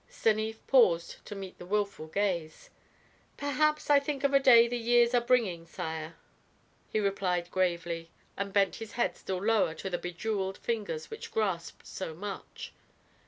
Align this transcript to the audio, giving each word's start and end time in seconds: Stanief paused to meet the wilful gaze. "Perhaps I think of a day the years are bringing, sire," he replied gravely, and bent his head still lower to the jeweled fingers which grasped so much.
Stanief 0.09 0.65
paused 0.65 1.17
to 1.27 1.35
meet 1.35 1.59
the 1.59 1.65
wilful 1.67 2.07
gaze. 2.07 2.71
"Perhaps 3.37 3.87
I 3.87 3.99
think 3.99 4.23
of 4.23 4.33
a 4.33 4.39
day 4.39 4.67
the 4.67 4.75
years 4.79 5.13
are 5.13 5.21
bringing, 5.21 5.67
sire," 5.67 6.15
he 6.89 6.99
replied 6.99 7.51
gravely, 7.51 8.09
and 8.35 8.51
bent 8.51 8.77
his 8.77 8.93
head 8.93 9.15
still 9.15 9.43
lower 9.45 9.75
to 9.75 9.91
the 9.91 9.99
jeweled 10.11 10.57
fingers 10.57 11.11
which 11.11 11.31
grasped 11.31 11.85
so 11.85 12.15
much. 12.15 12.73